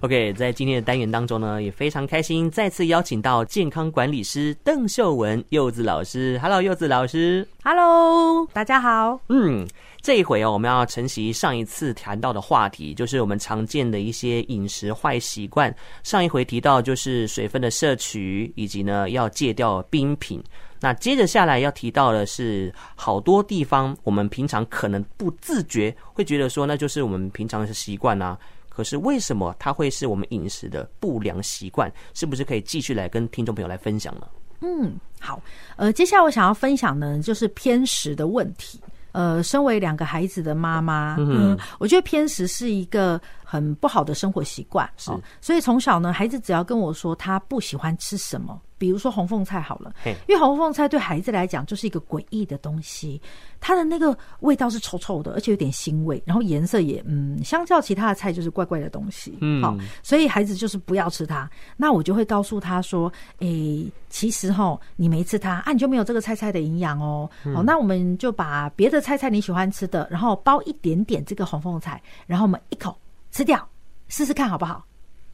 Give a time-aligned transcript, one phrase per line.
[0.00, 6.38] OK，在今天的单元当中呢，也非常开心，再次邀请到健康管理师邓秀文柚子老师。
[6.40, 7.44] Hello，柚子老师。
[7.64, 9.18] Hello，大家好。
[9.28, 9.66] 嗯，
[10.00, 15.74] 这一回哦，我们要承袭上一次谈到的话题，就是我们常见的一些饮食坏习惯。
[16.04, 20.40] 上一回提到就是水分的摄取，以及呢要戒掉冰品。
[20.78, 28.38] 那接着下来要提到的是，好多地方我们平常可能不自觉会觉得说，那就是我们平常的习惯啊。
[28.78, 31.92] 可是为什么它会是我们饮食的不良习惯？
[32.14, 34.28] 是不是可以继续来跟听众朋友来分享呢？
[34.60, 35.42] 嗯，好，
[35.74, 38.80] 呃，接下来我想要分享呢，就是偏食的问题。
[39.10, 43.20] 呃，身为两个孩子的妈妈，嗯，嗯，我觉得偏食是一个
[43.50, 44.88] 很不好的生活习惯。
[44.98, 48.60] 是，哦，所以从小呢，孩子只要跟我说他不喜欢吃什么。
[48.76, 53.20] 比如说红凤菜好了，因为红凤菜对孩子来讲就是一个诡异的东西，
[53.58, 61.50] 它的那个味道是臭臭的，而且有点腥味，然后颜色也嗯，相较其他的菜就是怪怪的东西，嗯，好，所以孩子就是不要吃它。
[61.76, 67.28] 那我就会告诉他说，诶，其实哈，你没吃它啊，你就没有这个菜菜的营养哦。
[67.52, 72.96] 好，那我们就把别的菜菜你喜欢吃的，然后包一点点这个红凤菜，然后我们一口
[73.30, 73.68] 吃掉，
[74.08, 74.87] 试试看好不好？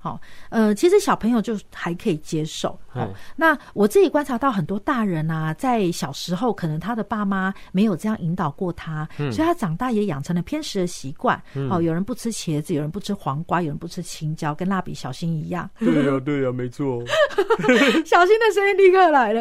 [0.05, 2.79] 好，呃，其实小朋友就还可以接受。
[2.89, 11.43] 好，那我自己观察到很多大人啊，在小时候可能他的爸妈没有这样引导过他，所以他长大也养成了偏食的习惯。
[11.71, 15.71] 哦，有人不吃茄子，有人不吃黄瓜，有人不吃青椒，跟蜡笔小新一样。
[15.79, 17.03] 对呀，对呀，没错。
[18.05, 19.41] 小新的声音立刻来了。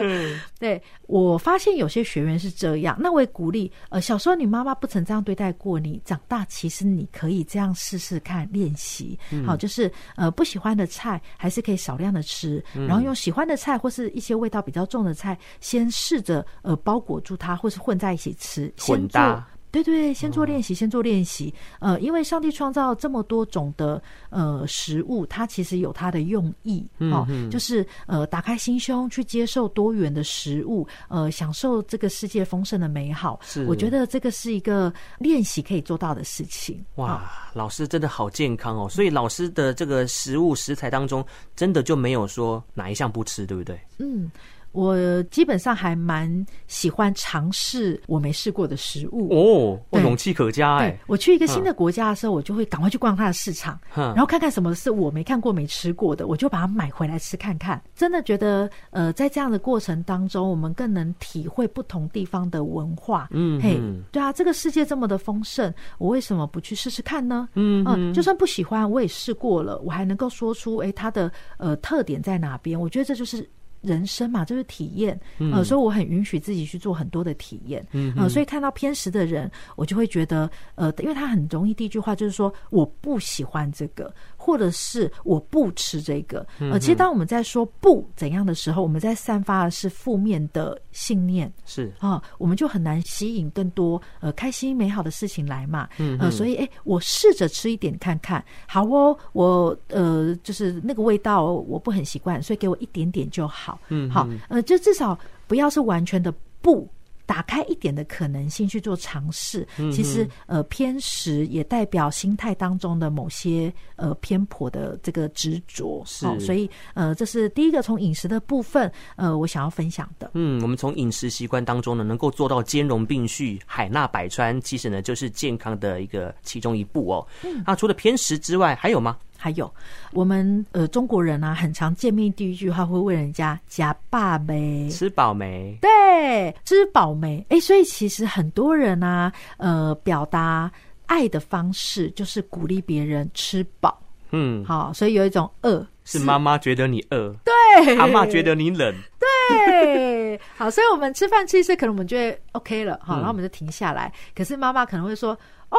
[0.58, 3.70] 对，我发现有些学员是这样，那我也鼓励。
[3.90, 9.20] 呃，小时候你妈妈不曾这样对待过你，长大其实你可以这样试试看练习。
[9.46, 10.42] 好，就是呃不。
[10.54, 19.48] 喜欢的菜还是可以少量的吃，然后用喜欢的菜或是一些味道比较重的菜，先试着呃包裹住它，或是混在一起吃，混搭。
[19.74, 21.52] 对对，先做练习，先做练习。
[21.80, 33.40] 呃，因为上帝创造这么多种的呃食物，它其实有它的用意，哦，就是呃打开心胸去接受多元的食物，呃，享受这个世界丰盛的美好。
[33.42, 36.86] 是，我觉得这个是一个练习可以做到的事情。
[36.98, 38.88] 哇，老师真的好健康哦！
[38.88, 41.26] 所以老师的这个食物食材当中，
[41.56, 43.80] 真的就没有说哪一项不吃，对不对？
[43.98, 44.30] 嗯。
[44.74, 50.98] 我基本上还蛮喜欢尝试我没试过的食物哦，我勇气可嘉哎！
[51.08, 57.82] 我去一个新的国家的时候，我就会赶快去逛它的市场，然后看看什么是我没看过、没吃过的，我就把它买回来吃看看。
[57.96, 63.28] 真的觉得，呃，在这样的过程当中，我们更能体会不同地方的文化。
[63.32, 63.80] 嗯，嘿，
[64.12, 67.48] 对啊，这个世界这么的丰盛，我为什么不去试试看呢？
[67.54, 72.80] 嗯嗯，就算不喜欢，我也试过了，我还能够说出，哎，它的呃特点在哪边？
[72.80, 73.48] 我觉得这就是。
[73.84, 75.20] 人生嘛，就是体验，
[75.52, 84.12] 呃，所以我很允许自己去做很多的体验，嗯，呃，所以看到偏食的人，我就会觉得，呃，因为他很容易第一句话就是说我不喜欢这个。
[84.36, 91.90] 或者是我不吃这个，呃，其实当我们在说不怎样的时候，我们在散发的是负面的信念，是。
[92.00, 105.18] 啊，我们就很难吸引更多呃开心美好的事情来嘛，嗯，呃，所以哎，我试着吃一点看看，好哦，我呃就是那个味道我不很习惯，所以给我一点点就好，嗯，好，呃，就至少
[105.48, 106.88] 不要是完全的不。
[107.26, 120.32] 打开一点的可能性去做尝试，其实呃偏食也代表心态当中的某些呃偏颇的这个执着，是，哦，所以呃这是第一个从饮食的部分呃我想要分享的。
[120.34, 127.26] 嗯，我们从饮食习惯当中呢，能够做到兼容并蓄、海纳百川，其实呢就是健康的一个其中一步哦。
[127.46, 129.18] 嗯，那除了偏食之外，还有吗？
[129.44, 129.70] 还有，
[130.14, 135.78] 我们呃中国人啊，很常见面第一句话会问人家“呷饱没”，吃饱没？
[135.82, 137.46] 对，吃饱没？
[137.50, 140.72] 哎，所以其实很多人啊，呃，表达
[141.08, 144.02] 爱的方式就是鼓励别人吃饱。
[144.32, 154.08] 嗯，好，所以有一种饿是妈妈觉得你饿，对，阿妈觉得你冷，对，好，所以我们吃饭吃一次，可能我们觉得 OK 了，好，然后我们就停下来。
[154.08, 155.38] 嗯、可是妈妈可能会说，
[155.70, 155.78] 哦。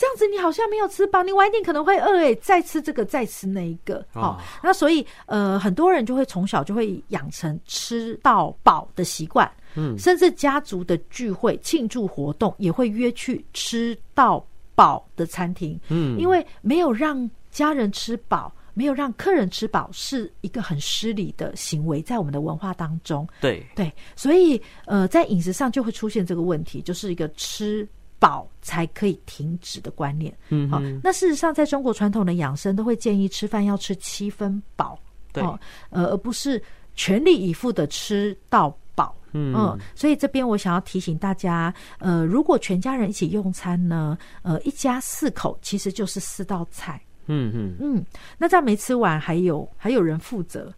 [0.00, 14.42] 这样子你好像没有吃饱，你晚一点可能会饿诶，再吃这个，再吃那一个，好、哦，那所以呃，很多人就会从小就会养成吃到饱的习惯，嗯，甚至家族的聚会、庆祝活动也会约去吃到
[14.74, 23.62] 饱的餐厅，嗯，因为没有让家人吃饱，没有让客人吃饱，是一个很失礼的行为，在我们的文化当中，对。
[23.76, 27.86] 对，所以呃，在饮食上就会出现这个问题，就是一个吃。
[28.20, 34.96] 饱才可以停止的观念，嗯，好，那事实上，在中国传统的养生都会建议吃饭要吃七分饱，
[35.32, 35.42] 对，
[35.88, 36.62] 呃，而不是
[36.94, 47.00] 全力以赴的吃到饱，嗯，所以这边我想要提醒大家，呃，如果全家人一起用餐呢，呃，一家四口其实就是四道菜。
[47.32, 47.76] 嗯嗯。
[47.78, 48.04] 嗯，
[48.36, 50.72] 那这样没吃完还有还有人负责，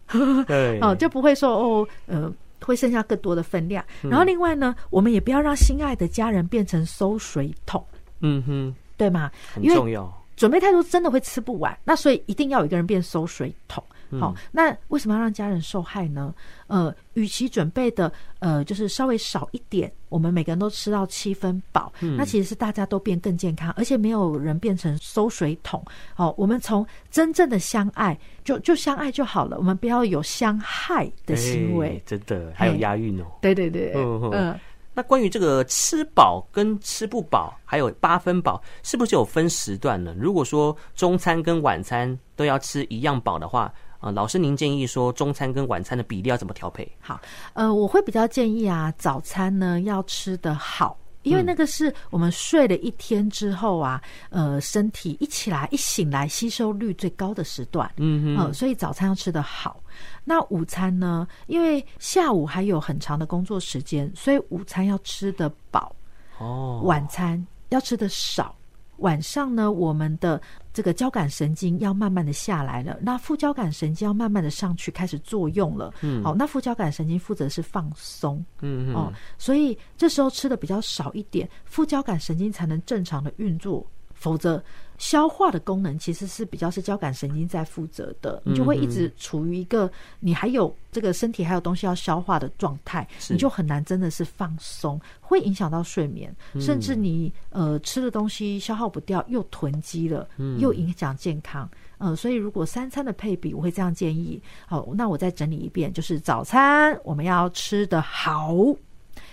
[0.47, 2.31] 对， 哦，就不会说哦，呃，
[2.65, 3.83] 会剩下更多的分量。
[4.01, 7.83] 然后另外呢，我们也不要让心爱的家人变成馊水桶，
[8.21, 9.29] 嗯哼，对吗？
[9.53, 10.11] 很重要。
[10.35, 13.83] 准备太多真的会吃不完，那所以一定要有一个人变馊水桶。
[14.19, 16.33] 好，那为什么要让家人受害呢？
[16.67, 25.83] 呃，与其准备的呃就是稍微少一点，我们每个人都吃到七分饱，嗯、那其实是大家都变更健康，而且没有人变成收水桶。
[26.13, 32.01] 好，我们从真正的相爱，就就相爱就好了，我们不要有相害的行为。
[32.05, 33.25] 真的还有押韵哦。
[33.41, 34.59] 对对对，嗯嗯。
[34.95, 40.13] 那关于这个吃饱跟吃不饱，还有八分饱，是不是有分时段呢？
[40.15, 43.73] 如果说中餐跟晚餐都要吃一样饱的话，
[44.03, 46.85] 啊、呃，老师您建议说中餐跟晚餐的比例要怎么调配？
[46.99, 47.21] 好，
[47.53, 50.97] 呃，我会比较建议啊，早餐呢要吃得好。
[51.21, 59.81] 因为那个是我们睡了一天之后啊，呃，身体一起来一醒来吸收率最高的时段，嗯嗯，呃，所以早餐要吃得好。
[60.25, 61.25] 那午餐呢？
[61.47, 65.95] 因为下午还有很长的工作时间，所以午餐要吃得饱。
[66.39, 68.53] 哦，晚餐要吃得少。
[68.97, 70.41] 晚上呢，我们的
[70.71, 75.93] 这个交感神经要慢慢的下来了，那副交感神经要慢慢的上去开始作用了。
[76.01, 78.37] 嗯，好，那副交感神经负责是放松。
[78.61, 84.63] 嗯嗯，哦，所以这时候吃的比较少一点，副交感神经才能正常的运作，否则。
[84.99, 100.25] 消化的功能其实是比较是交感神经在负责的，你就会一直处于一个你还有这个身体还有东西要消化的状态，你就很难真的是放松，会影响到睡眠，甚至你呃吃的东西消耗不掉又囤积了，
[100.59, 101.69] 又影响健康。
[101.97, 104.41] 呃，所以如果三餐的配比，我会这样建议。
[104.67, 108.53] 好，那我再整理一遍，就是早餐我们要吃得好，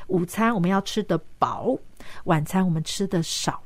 [0.09, 1.77] 午餐我们要吃得饱，
[2.25, 3.63] 晚餐我们吃得少。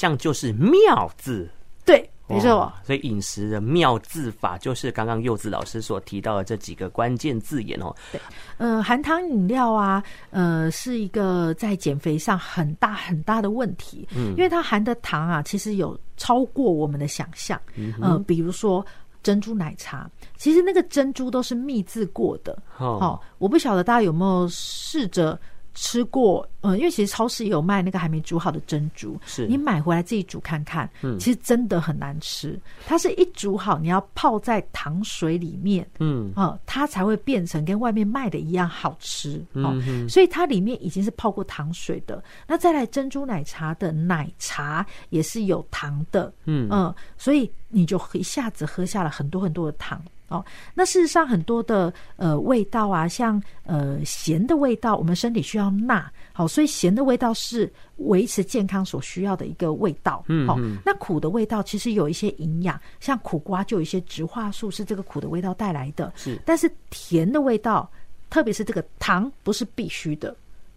[0.00, 1.46] 这样就是妙字，
[1.84, 2.72] 对，没错。
[2.82, 7.94] 所以饮食的妙字法就是刚刚柚子老师所提到的这几个关键字眼哦。
[8.10, 8.18] 对，
[8.56, 14.08] 呃，含糖饮料啊，呃，是一个在减肥上很大很大的问题。
[14.16, 17.60] 嗯，因为它含的糖啊，其实有超过我们的想象。
[17.74, 18.82] 嗯，呃，比如说
[19.22, 22.56] 珍珠奶茶，其实那个珍珠都是蜜制过的。
[22.78, 25.38] 哦，哦，我不晓得大家有没有试着。
[25.74, 32.58] 吃过，嗯，因为其实超市也有卖那个还没煮好的珍珠，是你买回来自己煮看看，嗯，其实真的很难吃。
[32.86, 42.22] 它是一煮好，你要泡在糖水里面，嗯，啊，它才会变成跟外面卖的一样好吃，嗯，所以它里面已经是泡过糖水的。
[42.46, 50.02] 那再来珍珠奶茶的奶茶也是有糖的，嗯嗯，所以你就一下子喝下了很多很多的糖。
[50.30, 50.44] 哦，
[50.74, 60.24] 那事实上很多的呃味道啊，像呃咸的味道，我们身体需要钠，好，所以咸的味道是维持健康所需要的一个味道。
[60.28, 60.56] 嗯，好，
[60.86, 66.12] 那苦的味道其实有一些营养，像苦瓜就有一些植化素是这个苦的味道带来的。
[66.14, 67.90] 是，但是甜的味道，
[68.30, 70.34] 特别是这个糖，不是必须的。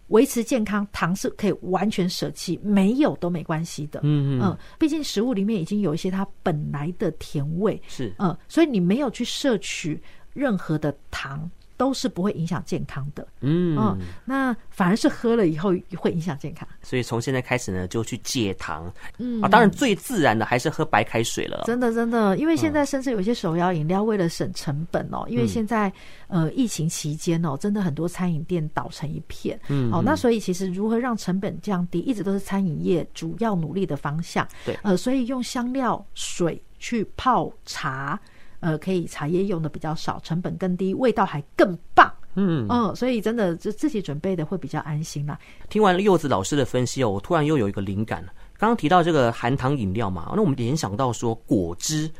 [0.08, 4.00] 维持健康，糖是可以完全舍弃，没有都没关系的。
[4.02, 10.00] 嗯嗯，毕竟食物里面已经有一些它本来的甜味，是嗯，所以你没有去摄取
[10.32, 11.50] 任何的糖。
[11.76, 16.66] 都是不会影响健康的，嗯，嗯，那反而是喝了以后会影响健康。
[16.82, 21.64] 所以从现在开始呢，就去戒糖，嗯啊，当然最自然的还是喝白开水了。
[21.66, 25.92] 真的，真的，因为现在甚至有些手摇饮料为了省成本哦，嗯、因为现在
[26.28, 34.46] 呃疫情期间哦，真的很多餐饮店倒成一片，嗯，哦，那所以其实如何让成本降低，一直都是餐饮业主要努力的方向。
[34.64, 38.20] 对，呃，所以用香料水去泡茶。
[38.64, 42.10] 呃，可以茶叶用的比较少，成本更低，味道还更棒。
[42.34, 45.38] 嗯嗯，所以真的就自己准备的会比较安心啦。
[45.68, 48.32] 听完了柚子老师的分析哦，我突然又有一个灵感了。
[48.56, 52.10] 刚刚提到这个含糖饮料嘛，那我们联想到说果汁。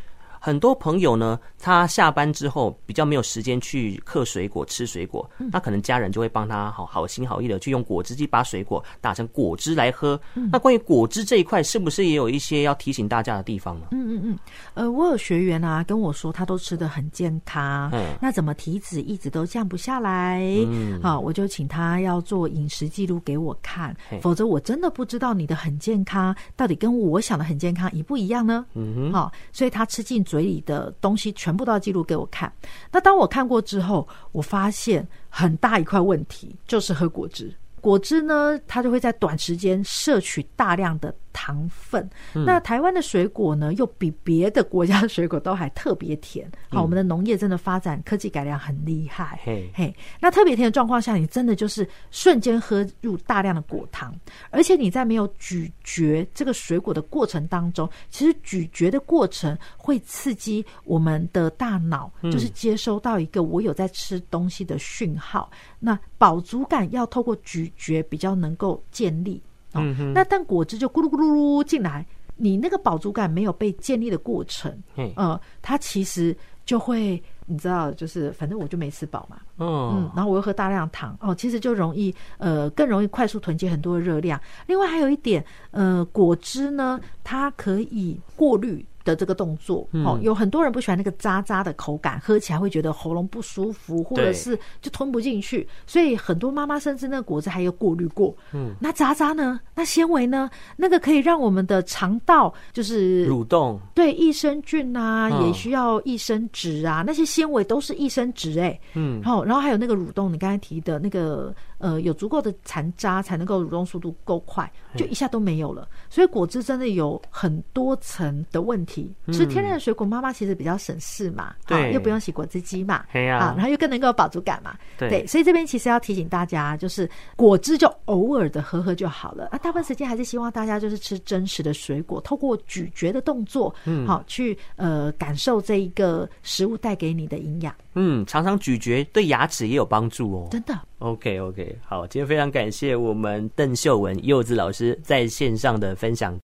[0.45, 10.21] 很多朋友呢，他下班之后比较没有时间去嗑水果、吃水果，那可能家人就会帮他好好心好意的去用果汁机把水果打成果汁来喝。
[10.53, 13.87] 那关于果汁这一块，是不是也有一些要提醒大家的地方呢？
[13.93, 14.39] 嗯嗯嗯，
[14.75, 20.43] 呃，我有学员啊跟我说，他都吃的很健康，嗯，那怎么体脂一直都降不下来？
[20.67, 28.67] 嗯，好，我就请他要做饮食记录给我看，否则我真的不知道你的很健康到底跟我想的很健康一不一样呢？
[28.75, 30.23] 嗯哼，好，所以他吃进。
[30.35, 32.53] 嘴里的东西全部都要记录给我看。
[32.91, 37.55] 那当我看过之后，我发现很大一块问题就是喝果汁。
[37.81, 42.09] 果汁呢，它就会在短时间摄取大量的糖分。
[42.35, 46.51] 嗯、那台湾的水果呢，又比别的国家的水果都还特别甜。
[46.71, 49.39] 好，我们的农业真的发展科技改良很厉害。
[49.45, 54.15] 嘿，嘿，那特别甜的状况下，你真的就是瞬间喝入大量的果糖，
[54.51, 65.51] 而且你在没有咀嚼这个水果的过程当中，其实咀嚼的过程会刺激我们的大脑，就是接收到一个我有在吃东西的讯号。
[65.81, 69.43] 那饱足感要透过咀嚼比较能够建立。
[69.75, 84.41] 嗯哼，那但果汁就咕噜咕噜噜进来，你那个饱足感没有被建立的过程，嗯、呃，它其实就会，你知道，就是反正我就没吃饱嘛，哦、嗯，然后我又喝大量糖，哦，其实就容易，呃，更容易快速囤积很多的热量。
[84.67, 88.85] 另外还有一点，呃，果汁呢，它可以过滤。
[89.05, 95.67] 的这个动作，哦，有很多人不喜欢那个渣渣的口感，喝起来会觉得喉咙不舒服，或者是就吞不进去。
[95.87, 98.35] 所以很多妈妈甚至那个果汁还有过滤过。
[98.53, 99.61] 嗯，那渣渣呢？
[99.75, 100.49] 那纤维呢？
[100.77, 108.79] 那个可以让我们的肠道就是蠕动，对，益生菌啊，也需要益生质啊，那些纤维都是益生质哎。
[108.95, 111.55] 嗯，然后然后还有那个蠕动，你刚才提的那个。
[111.79, 115.87] 呃，有足够的残渣才能够蠕动速度够快，就一下都没有了。
[116.09, 118.94] 所以果汁真的有很多层的问题。
[119.33, 125.27] 吃天然的水果，妈妈其实比较省事嘛，对，又不用洗果汁机嘛，啊，然后又更能够有饱足感嘛，对。
[125.27, 129.47] 所以这边其实要提醒大家，就是果汁就偶尔的喝喝就好了。
[129.47, 137.75] 啊，大部分时间还是希望大家就是吃真实的水果，透过咀嚼的动作，嗯，好去呃感受这一个食物带给你的营养。
[137.95, 140.49] 嗯，常常咀嚼对牙齿也有帮助哦。
[140.51, 140.79] 真的。
[140.99, 146.39] OK OK，好，今天非常感谢我们邓秀文柚子老师在线上的分享。